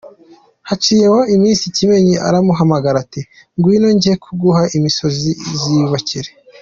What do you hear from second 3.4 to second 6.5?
“Ngwino njye kuguha imisozi uziyubakire!”.